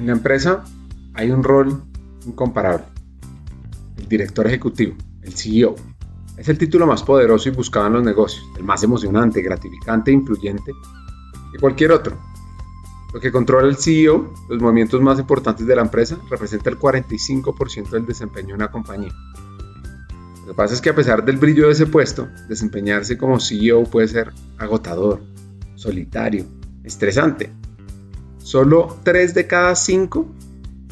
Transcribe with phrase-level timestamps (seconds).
[0.00, 0.64] En la empresa
[1.12, 1.82] hay un rol
[2.24, 2.86] incomparable,
[3.98, 5.74] el director ejecutivo, el CEO.
[6.38, 10.14] Es el título más poderoso y buscado en los negocios, el más emocionante, gratificante e
[10.14, 10.72] influyente
[11.52, 12.18] que cualquier otro.
[13.12, 17.90] Lo que controla el CEO, los movimientos más importantes de la empresa, representa el 45%
[17.90, 19.12] del desempeño de una compañía.
[20.46, 23.84] Lo que pasa es que a pesar del brillo de ese puesto, desempeñarse como CEO
[23.84, 25.20] puede ser agotador,
[25.74, 26.46] solitario,
[26.84, 27.59] estresante.
[28.50, 30.26] Solo 3 de cada 5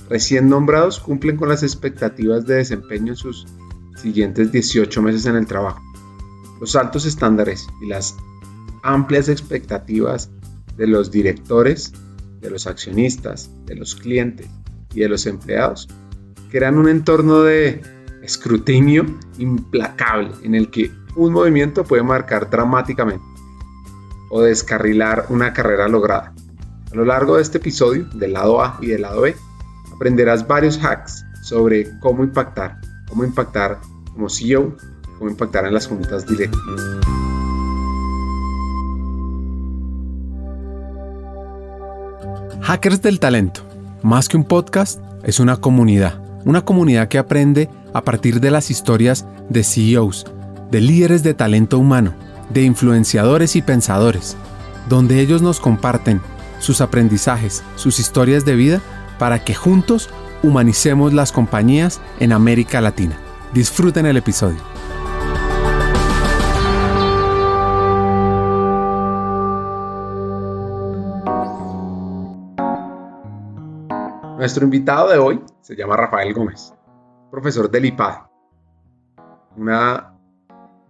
[0.09, 3.49] recién nombrados cumplen con las expectativas de desempeño en sus
[4.01, 5.83] siguientes 18 meses en el trabajo.
[6.61, 8.15] Los altos estándares y las
[8.85, 10.31] amplias expectativas
[10.77, 11.93] de los directores,
[12.41, 14.47] de los accionistas, de los clientes
[14.95, 15.89] y de los empleados
[16.53, 17.83] crean un entorno de
[18.23, 19.05] escrutinio
[19.37, 23.25] implacable en el que un movimiento puede marcar dramáticamente
[24.31, 26.33] o descarrilar una carrera lograda.
[26.91, 29.37] A lo largo de este episodio, del lado A y del lado B,
[29.95, 33.79] aprenderás varios hacks sobre cómo impactar, cómo impactar
[34.13, 34.75] como CEO,
[35.19, 36.81] cómo impactar en las juntas directivas.
[42.63, 43.63] Hackers del Talento,
[44.03, 48.71] más que un podcast, es una comunidad, una comunidad que aprende a partir de las
[48.71, 50.25] historias de CEOs,
[50.71, 52.15] de líderes de talento humano,
[52.49, 54.37] de influenciadores y pensadores,
[54.89, 56.23] donde ellos nos comparten
[56.59, 58.81] sus aprendizajes, sus historias de vida,
[59.19, 60.09] para que juntos
[60.43, 63.19] humanicemos las compañías en América Latina.
[63.53, 64.59] Disfruten el episodio.
[74.39, 76.73] Nuestro invitado de hoy se llama Rafael Gómez,
[77.31, 78.19] profesor del IPAD,
[79.57, 80.15] una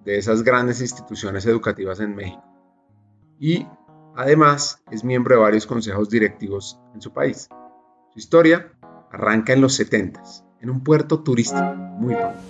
[0.04, 2.44] de esas grandes instituciones educativas en México.
[3.40, 3.66] Y
[4.18, 7.48] además es miembro de varios consejos directivos en su país.
[8.12, 8.72] Su historia
[9.12, 10.20] arranca en los 70
[10.60, 12.40] en un puerto turístico muy famoso.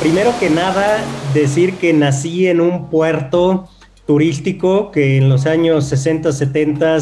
[0.00, 1.04] Primero que nada,
[1.34, 3.68] decir que nací en un puerto
[4.06, 6.98] turístico que en los años 60, 70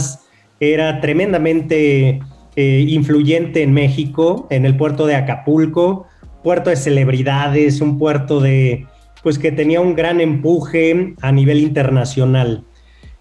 [0.61, 2.21] era tremendamente
[2.57, 6.07] eh, influyente en México, en el puerto de Acapulco,
[6.43, 8.87] puerto de celebridades, un puerto de,
[9.23, 12.65] pues que tenía un gran empuje a nivel internacional.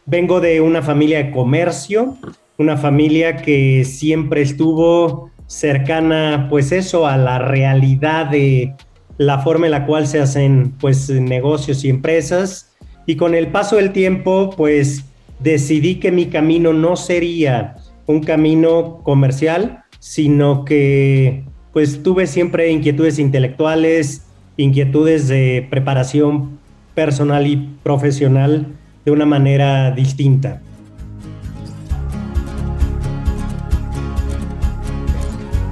[0.06, 2.18] Vengo de una familia de comercio,
[2.58, 8.76] una familia que siempre estuvo cercana, pues eso, a la realidad de
[9.18, 12.70] la forma en la cual se hacen, pues, negocios y empresas
[13.10, 15.04] y con el paso del tiempo, pues
[15.40, 21.44] decidí que mi camino no sería un camino comercial, sino que
[21.74, 24.28] pues tuve siempre inquietudes intelectuales,
[24.60, 26.60] inquietudes de preparación
[26.94, 28.68] personal y profesional
[29.06, 30.62] de una manera distinta.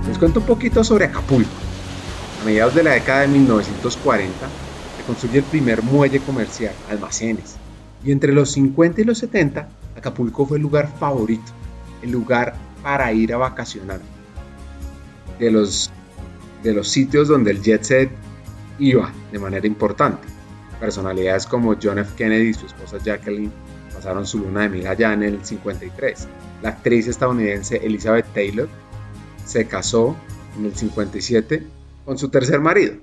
[0.07, 1.49] Les cuento un poquito sobre Acapulco.
[2.41, 4.31] A mediados de la década de 1940,
[5.05, 7.57] construye el primer muelle comercial, almacenes.
[8.05, 11.51] Y entre los 50 y los 70, Acapulco fue el lugar favorito,
[12.01, 13.99] el lugar para ir a vacacionar.
[15.39, 15.91] De los,
[16.63, 18.26] de los sitios donde el jet set
[18.79, 20.27] iba de manera importante.
[20.79, 22.13] Personalidades como John F.
[22.15, 23.51] Kennedy y su esposa Jacqueline
[23.93, 26.27] pasaron su luna de miel allá en el 53.
[26.61, 28.69] La actriz estadounidense Elizabeth Taylor
[29.45, 30.15] se casó
[30.57, 31.63] en el 57
[32.05, 32.95] con su tercer marido,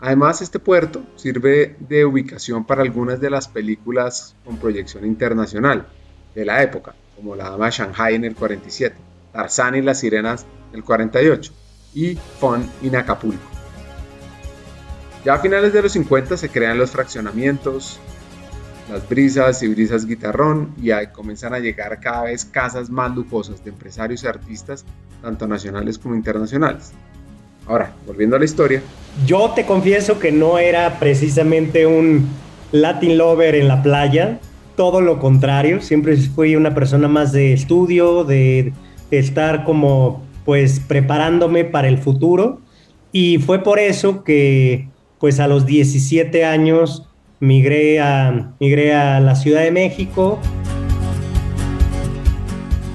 [0.00, 5.86] Además, este puerto sirve de ubicación para algunas de las películas con proyección internacional
[6.34, 8.96] de la época, como La Dama de Shanghai en el 47,
[9.32, 11.52] Tarzán y las Sirenas en el 48
[11.92, 13.59] y Fun in Acapulco.
[15.24, 18.00] Ya a finales de los 50 se crean los fraccionamientos,
[18.90, 23.62] las brisas y brisas guitarrón y ahí comienzan a llegar cada vez casas más lujosas
[23.62, 24.84] de empresarios y artistas,
[25.22, 26.92] tanto nacionales como internacionales.
[27.66, 28.82] Ahora, volviendo a la historia.
[29.26, 32.26] Yo te confieso que no era precisamente un
[32.72, 34.40] Latin lover en la playa,
[34.76, 38.72] todo lo contrario, siempre fui una persona más de estudio, de
[39.10, 42.60] estar como pues preparándome para el futuro
[43.12, 44.88] y fue por eso que
[45.20, 47.06] pues a los 17 años
[47.38, 50.40] migré a, migré a la Ciudad de México.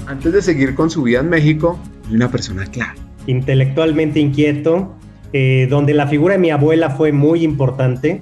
[0.07, 1.80] Antes de seguir con su vida en México,
[2.12, 4.94] una persona clave intelectualmente inquieto,
[5.33, 8.22] eh, donde la figura de mi abuela fue muy importante.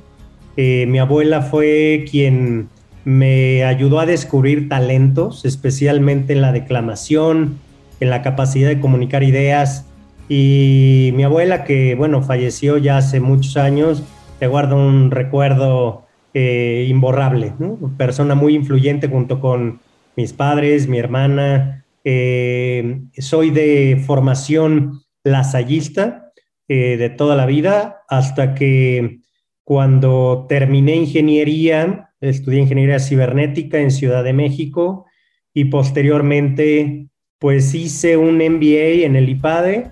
[0.57, 2.69] Eh, mi abuela fue quien
[3.06, 7.57] me ayudó a descubrir talentos, especialmente en la declamación,
[7.99, 9.85] en la capacidad de comunicar ideas.
[10.29, 14.03] Y mi abuela, que bueno, falleció ya hace muchos años,
[14.39, 17.53] te guardo un recuerdo eh, imborrable,
[17.97, 19.79] persona muy influyente junto con
[20.15, 21.85] mis padres, mi hermana.
[22.03, 26.31] Eh, soy de formación lasallista
[26.67, 29.19] eh, de toda la vida hasta que
[29.63, 35.05] cuando terminé ingeniería, estudié ingeniería cibernética en Ciudad de México
[35.53, 37.07] y posteriormente
[37.39, 39.91] pues hice un MBA en el IPADE.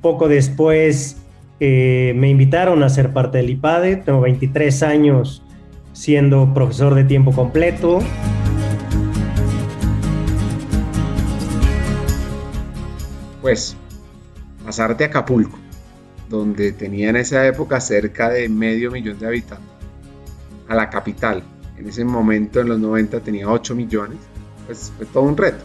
[0.00, 1.22] Poco después
[1.64, 5.44] eh, me invitaron a ser parte del IPADE, tengo 23 años
[5.92, 8.00] siendo profesor de tiempo completo.
[13.40, 13.76] Pues,
[14.66, 15.56] pasarte a Acapulco,
[16.28, 19.68] donde tenía en esa época cerca de medio millón de habitantes,
[20.66, 21.44] a la capital,
[21.78, 24.18] en ese momento en los 90 tenía 8 millones,
[24.66, 25.62] pues fue todo un reto.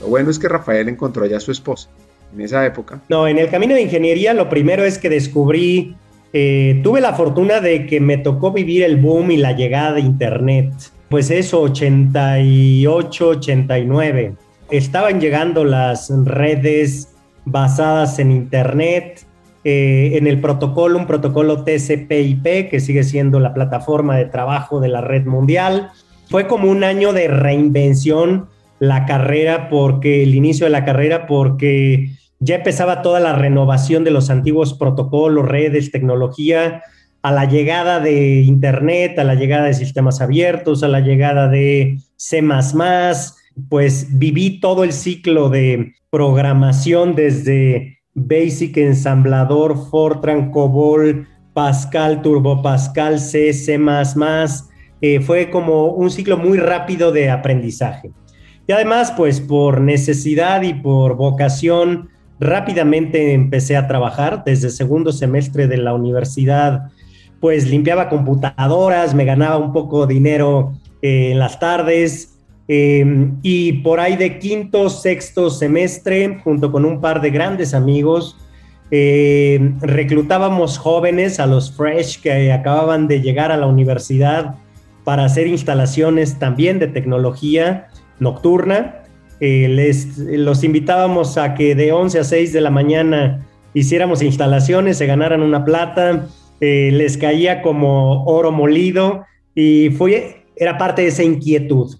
[0.00, 1.90] Lo bueno es que Rafael encontró ya a su esposa
[2.34, 3.00] en esa época?
[3.08, 5.94] No, en el camino de ingeniería lo primero es que descubrí,
[6.32, 10.00] eh, tuve la fortuna de que me tocó vivir el boom y la llegada de
[10.00, 10.72] Internet.
[11.08, 14.34] Pues eso, 88, 89.
[14.70, 17.08] Estaban llegando las redes
[17.44, 19.24] basadas en Internet,
[19.64, 24.88] eh, en el protocolo, un protocolo TCP/IP, que sigue siendo la plataforma de trabajo de
[24.88, 25.90] la red mundial.
[26.28, 28.46] Fue como un año de reinvención
[28.78, 34.10] la carrera, porque el inicio de la carrera, porque ya empezaba toda la renovación de
[34.10, 36.82] los antiguos protocolos, redes, tecnología,
[37.22, 41.98] a la llegada de Internet, a la llegada de sistemas abiertos, a la llegada de
[42.16, 42.42] C⁇
[43.68, 53.18] pues viví todo el ciclo de programación desde Basic, Ensamblador, Fortran, COBOL, Pascal, Turbo Pascal,
[53.18, 53.80] C, C
[55.00, 58.12] eh, fue como un ciclo muy rápido de aprendizaje.
[58.66, 65.66] Y además, pues por necesidad y por vocación, rápidamente empecé a trabajar desde segundo semestre
[65.66, 66.90] de la universidad,
[67.40, 70.72] pues limpiaba computadoras, me ganaba un poco de dinero
[71.02, 72.38] eh, en las tardes
[72.68, 78.36] em, y por ahí de quinto, sexto semestre, junto con un par de grandes amigos,
[78.90, 84.56] em, reclutábamos jóvenes a los fresh que acababan de llegar a la universidad
[85.04, 89.02] para hacer instalaciones también de tecnología nocturna.
[89.40, 94.96] Eh, les, los invitábamos a que de 11 a 6 de la mañana hiciéramos instalaciones,
[94.96, 96.28] se ganaran una plata,
[96.60, 99.24] eh, les caía como oro molido
[99.54, 101.96] y fue, era parte de esa inquietud.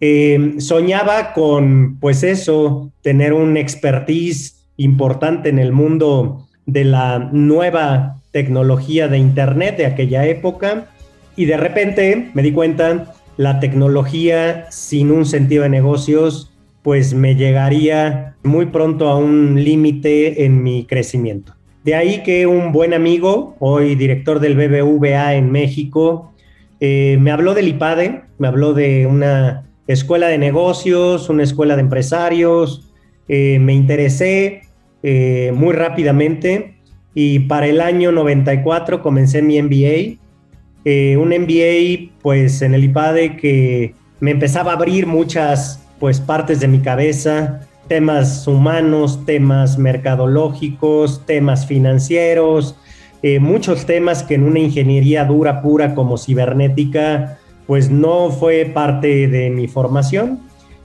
[0.00, 8.20] Eh, soñaba con, pues eso, tener un expertise importante en el mundo de la nueva
[8.30, 10.86] tecnología de Internet de aquella época
[11.36, 16.52] y de repente me di cuenta la tecnología sin un sentido de negocios,
[16.82, 21.54] pues me llegaría muy pronto a un límite en mi crecimiento.
[21.84, 26.32] De ahí que un buen amigo, hoy director del BBVA en México,
[26.80, 31.82] eh, me habló del IPADE, me habló de una escuela de negocios, una escuela de
[31.82, 32.92] empresarios,
[33.28, 34.62] eh, me interesé
[35.02, 36.76] eh, muy rápidamente
[37.14, 40.18] y para el año 94 comencé mi MBA
[40.88, 46.60] eh, un MBA pues en el IPADE que me empezaba a abrir muchas pues partes
[46.60, 52.76] de mi cabeza, temas humanos, temas mercadológicos, temas financieros,
[53.24, 59.26] eh, muchos temas que en una ingeniería dura, pura como cibernética, pues no fue parte
[59.26, 60.38] de mi formación.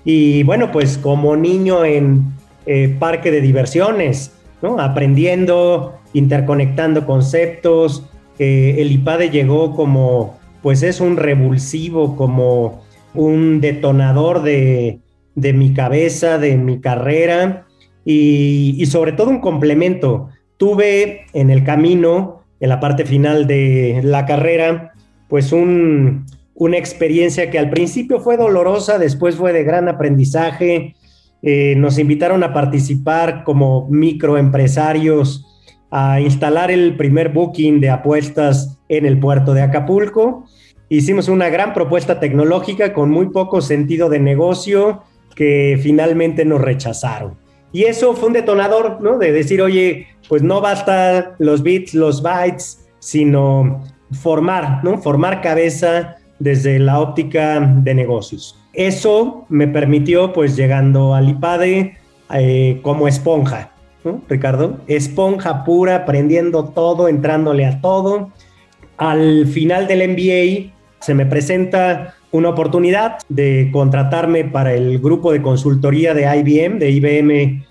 [0.04, 2.24] Y bueno, pues como niño en
[2.66, 4.32] eh, parque de diversiones,
[4.64, 4.80] ¿no?
[4.80, 8.04] aprendiendo, interconectando conceptos,
[8.40, 12.82] el IPADE llegó como, pues es un revulsivo, como
[13.14, 15.00] un detonador de,
[15.36, 17.66] mi cabeza, de mi carrera
[18.06, 20.30] y, sobre todo un complemento.
[20.58, 24.94] Tuve en el camino, en la parte final de la carrera,
[25.28, 30.96] pues una experiencia que al principio fue dolorosa, después fue de gran aprendizaje.
[31.42, 35.51] Eh, nos invitaron a participar como microempresarios
[35.92, 40.46] a instalar el primer booking de apuestas en el puerto de Acapulco.
[40.90, 45.04] Hicimos una gran propuesta tecnológica con muy poco sentido de negocio
[45.36, 47.38] que finalmente nos rechazaron.
[47.74, 49.18] Y eso fue un detonador, ¿no?
[49.18, 54.98] De decir, oye, pues no basta los bits, los bytes, sino formar, ¿no?
[54.98, 58.58] Formar cabeza desde la óptica de negocios.
[58.74, 61.98] Eso me permitió, pues llegando al IPADE
[62.34, 63.71] eh, como esponja,
[64.28, 64.80] Ricardo?
[64.88, 68.32] Esponja pura, aprendiendo todo, entrándole a todo.
[68.98, 75.42] Al final del MBA se me presenta una oportunidad de contratarme para el grupo de
[75.42, 77.66] consultoría de IBM, de IBM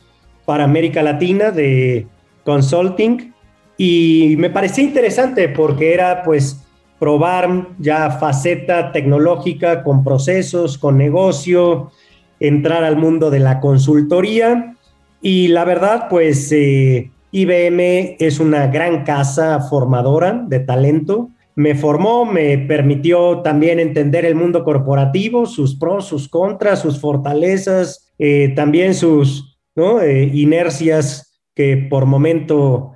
[0.45, 2.07] para América Latina, de
[2.45, 3.33] consulting.
[3.77, 6.67] Y me parecía interesante porque era pues
[6.99, 11.91] probar ya faceta tecnológica con procesos, con negocio,
[12.39, 14.77] entrar al mundo de la consultoría
[15.21, 21.31] y la verdad, pues eh, IBM es una gran casa formadora de talento.
[21.57, 28.13] Me formó, me permitió también entender el mundo corporativo, sus pros, sus contras, sus fortalezas,
[28.19, 32.93] eh, también sus eh, inercias que por momento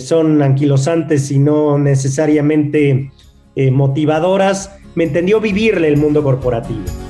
[0.00, 3.10] son anquilosantes y no necesariamente
[3.72, 4.76] motivadoras.
[4.94, 7.05] Me entendió vivirle el mundo corporativo.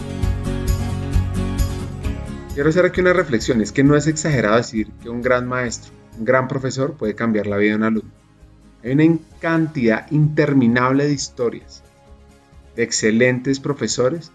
[2.57, 5.93] Quiero hacer aquí una reflexión, es que no es exagerado decir que un gran maestro,
[6.19, 8.11] un gran profesor puede cambiar la vida de un alumno.
[8.83, 11.83] Hay una cantidad interminable de historias
[12.75, 14.33] de excelentes profesores,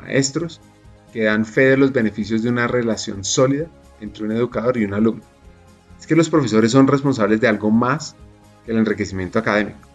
[0.00, 0.60] maestros,
[1.12, 3.66] que dan fe de los beneficios de una relación sólida
[4.00, 5.24] entre un educador y un alumno.
[5.98, 8.14] Es que los profesores son responsables de algo más
[8.64, 9.88] que el enriquecimiento académico.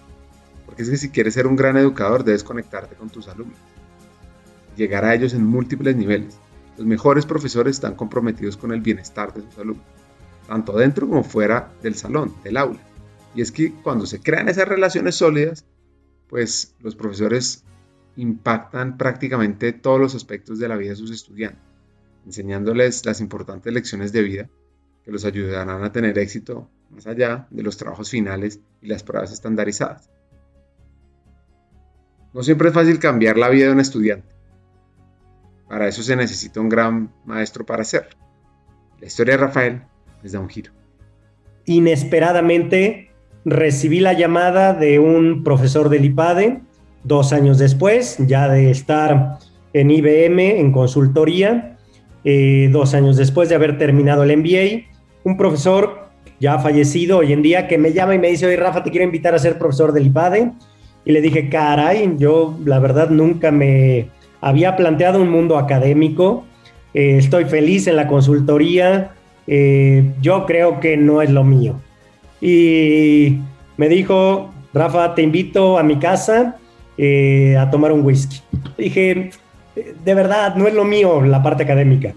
[0.66, 3.58] Porque es que si quieres ser un gran educador debes conectarte con tus alumnos,
[4.76, 6.38] llegar a ellos en múltiples niveles
[6.78, 9.86] los mejores profesores están comprometidos con el bienestar de sus alumnos,
[10.48, 12.80] tanto dentro como fuera del salón, del aula.
[13.36, 15.66] Y es que cuando se crean esas relaciones sólidas,
[16.28, 17.64] pues los profesores
[18.16, 21.62] impactan prácticamente todos los aspectos de la vida de sus estudiantes,
[22.26, 24.50] enseñándoles las importantes lecciones de vida
[25.04, 29.32] que los ayudarán a tener éxito más allá de los trabajos finales y las pruebas
[29.32, 30.10] estandarizadas.
[32.34, 34.34] No siempre es fácil cambiar la vida de un estudiante,
[35.72, 38.10] para eso se necesita un gran maestro para hacerlo.
[39.00, 39.82] La historia de Rafael
[40.22, 40.74] les da un giro.
[41.64, 43.12] Inesperadamente
[43.46, 46.60] recibí la llamada de un profesor del IPADE
[47.06, 49.40] dos años después, ya de estar
[49.72, 51.78] en IBM en consultoría,
[52.26, 54.90] eh, dos años después de haber terminado el MBA,
[55.24, 56.10] un profesor
[56.42, 59.06] ya fallecido hoy en día que me llama y me dice, oye Rafa, te quiero
[59.06, 60.52] invitar a ser profesor del IPADE.
[61.06, 64.10] Y le dije, caray, yo la verdad nunca me
[64.42, 66.44] había planteado un mundo académico.
[66.94, 69.12] Eh, estoy feliz en la consultoría.
[69.48, 71.80] Eh, yo creo que no es lo mío.
[72.42, 73.38] Y
[73.78, 76.58] me dijo, Rafa, te invito a mi casa
[76.98, 78.42] eh, a tomar un whisky.
[78.78, 79.30] Dije,
[80.04, 82.14] de verdad, no es lo mío la parte académica.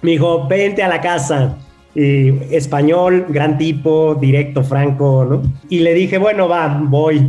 [0.00, 1.58] Me dijo, vente a la casa.
[1.94, 5.42] español, gran tipo, directo, franco, ¿no?
[5.68, 7.28] Y le dije, bueno, va, voy.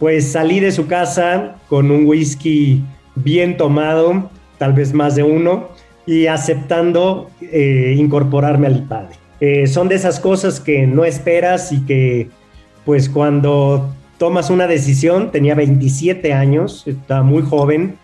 [0.00, 2.82] Pues salí de su casa con un whisky
[3.14, 5.68] bien tomado, tal vez más de uno,
[6.06, 9.14] y aceptando eh, incorporarme al IPADE.
[9.40, 12.28] Eh, son de esas cosas que no esperas y que
[12.84, 17.96] pues cuando tomas una decisión, tenía 27 años, estaba muy joven,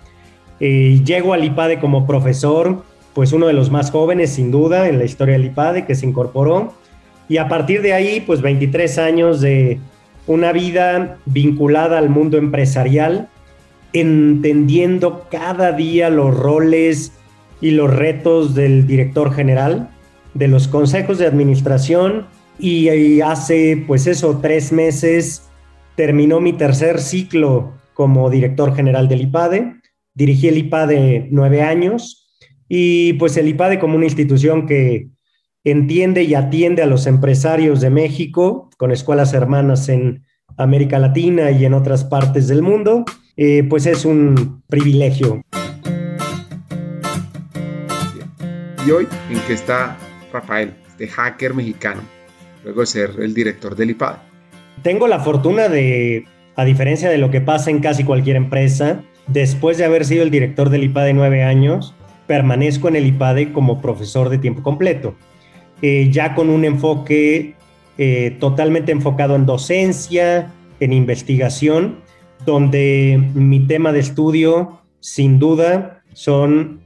[0.61, 2.83] eh, llego al IPADE como profesor,
[3.15, 6.07] pues uno de los más jóvenes sin duda en la historia del IPADE que se
[6.07, 6.75] incorporó,
[7.29, 9.79] y a partir de ahí pues 23 años de
[10.27, 13.29] una vida vinculada al mundo empresarial,
[13.93, 17.13] entendiendo cada día los roles
[17.61, 19.91] y los retos del director general,
[20.35, 22.27] de los consejos de administración
[22.59, 25.49] y, hace pues eso, tres meses
[25.97, 29.77] terminó mi tercer ciclo como director general del IPADE.
[30.15, 32.31] Dirigí el IPADE nueve años
[32.69, 35.09] y pues el IPADE como una institución que
[35.65, 40.25] entiende y atiende a los empresarios de México con escuelas hermanas en
[40.57, 43.05] América Latina y en otras partes del mundo
[43.39, 45.43] eh, pues es un privilegio.
[48.85, 49.97] Y hoy, ¿en qué está
[50.33, 52.03] Rafael, este hacker mexicano,
[52.65, 54.17] luego de ser el director del IPAD?
[54.83, 56.25] Tengo la fortuna de,
[56.57, 60.31] a diferencia de lo que pasa en casi cualquier empresa, después de haber sido el
[60.31, 61.95] director del IPADE nueve años,
[62.27, 65.15] permanezco en el IPADE como profesor de tiempo completo,
[65.81, 67.55] eh, ya con un enfoque
[67.99, 72.08] eh, totalmente enfocado en docencia, en investigación
[72.45, 76.81] donde mi tema de estudio, sin duda, son,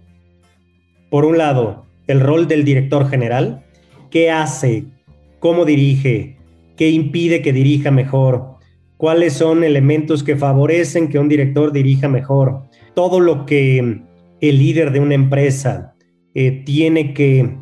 [1.11, 3.65] por un lado, el rol del director general,
[4.11, 4.85] qué hace,
[5.39, 6.37] cómo dirige,
[6.77, 8.57] qué impide que dirija mejor,
[8.97, 14.03] cuáles son elementos que favorecen que un director dirija mejor, todo lo que
[14.41, 15.95] el líder de una empresa
[16.35, 17.57] eh, tiene que,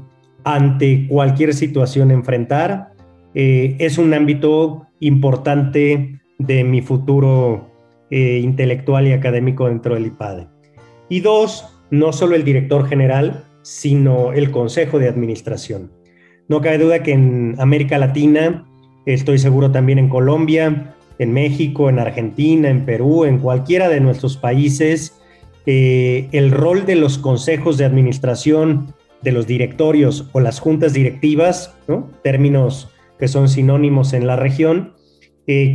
[0.44, 2.92] ante cualquier situación, enfrentar,
[3.34, 7.69] eh, es un ámbito importante de mi futuro
[8.10, 10.48] eh, intelectual y académico dentro del IPADE.
[11.08, 15.92] Y dos, no solo el director general, sino el Consejo de Administración.
[16.48, 18.66] No cabe duda que en América Latina,
[19.06, 24.36] estoy seguro también en Colombia, en México, en Argentina, en Perú, en cualquiera de nuestros
[24.36, 25.20] países,
[25.66, 31.76] eh, el rol de los consejos de administración, de los directorios o las juntas directivas,
[32.22, 32.88] términos
[33.18, 34.94] que son sinónimos en la región,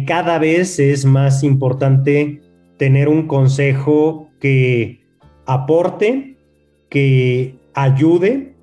[0.05, 2.41] cada vez es más importante
[2.77, 5.01] tener un consejo que
[5.45, 6.38] aporte,
[6.89, 8.55] que ayude,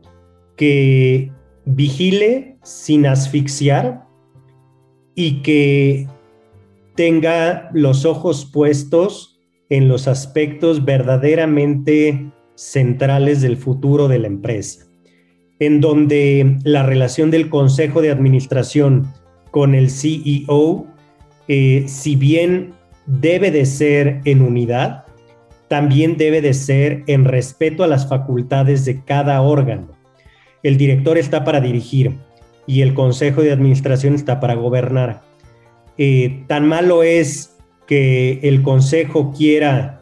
[0.57, 1.31] que
[1.65, 4.05] vigile sin asfixiar
[5.15, 6.09] y que
[6.95, 14.87] tenga los ojos puestos en los aspectos verdaderamente centrales del futuro de la empresa,
[15.59, 19.09] en donde la relación del consejo de administración
[19.51, 20.87] con el CEO,
[21.49, 22.75] eh, si bien
[23.07, 25.05] debe de ser en unidad,
[25.69, 29.89] también debe de ser en respeto a las facultades de cada órgano.
[30.63, 32.19] El director está para dirigir
[32.67, 35.23] y el consejo de administración está para gobernar.
[35.99, 37.57] Eh, tan malo es
[37.87, 40.01] que el consejo quiera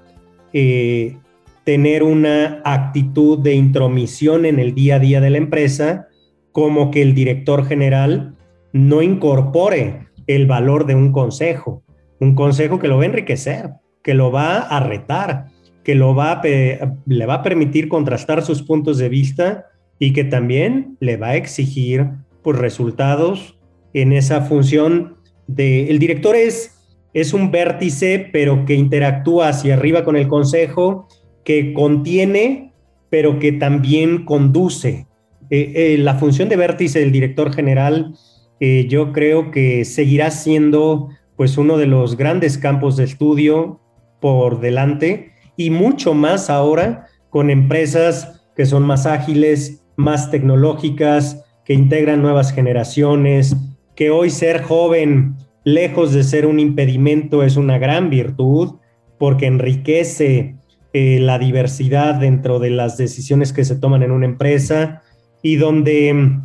[0.52, 1.16] eh,
[1.64, 6.08] tener una actitud de intromisión en el día a día de la empresa,
[6.52, 8.34] como que el director general
[8.72, 11.82] no incorpore el valor de un consejo,
[12.18, 13.70] un consejo que lo va a enriquecer,
[14.02, 15.46] que lo va a retar,
[15.84, 19.66] que lo va le va a permitir contrastar sus puntos de vista
[19.98, 22.08] y que también le va a exigir
[22.42, 23.58] pues, resultados
[23.92, 25.16] en esa función
[25.56, 26.78] el director es,
[27.12, 31.08] es un vértice, pero que interactúa hacia arriba con el consejo,
[31.44, 32.72] que contiene,
[33.08, 35.06] pero que también conduce.
[35.50, 38.14] Eh, eh, la función de vértice del director general,
[38.60, 43.80] eh, yo creo que seguirá siendo pues uno de los grandes campos de estudio
[44.20, 51.72] por delante y mucho más ahora con empresas que son más ágiles, más tecnológicas, que
[51.72, 53.56] integran nuevas generaciones,
[53.96, 58.74] que hoy ser joven, lejos de ser un impedimento, es una gran virtud
[59.18, 60.56] porque enriquece
[60.92, 65.02] eh, la diversidad dentro de las decisiones que se toman en una empresa
[65.42, 66.40] y donde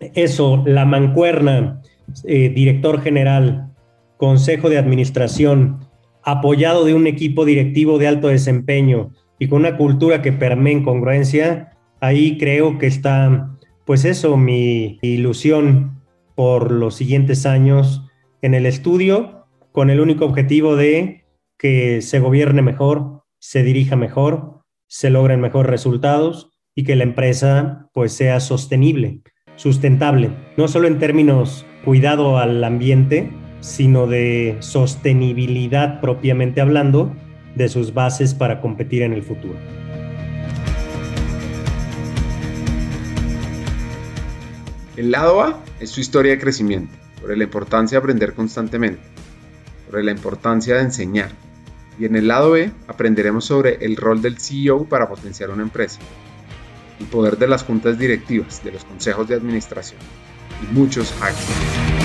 [0.00, 1.80] eso, la mancuerna,
[2.24, 3.70] eh, director general,
[4.16, 5.80] consejo de administración,
[6.22, 10.84] apoyado de un equipo directivo de alto desempeño y con una cultura que permee en
[10.84, 16.02] congruencia, ahí creo que está, pues eso, mi ilusión
[16.34, 18.02] por los siguientes años
[18.42, 21.24] en el estudio con el único objetivo de
[21.58, 27.90] que se gobierne mejor, se dirija mejor, se logren mejores resultados y que la empresa
[27.92, 29.22] pues sea sostenible,
[29.56, 37.14] sustentable, no solo en términos cuidado al ambiente, sino de sostenibilidad propiamente hablando
[37.54, 39.54] de sus bases para competir en el futuro.
[44.96, 49.02] El lado A es su historia de crecimiento, sobre la importancia de aprender constantemente,
[49.86, 51.30] sobre la importancia de enseñar.
[51.98, 56.00] Y en el lado B aprenderemos sobre el rol del CEO para potenciar una empresa,
[57.00, 60.00] el poder de las juntas directivas, de los consejos de administración
[60.62, 62.03] y muchos hacks.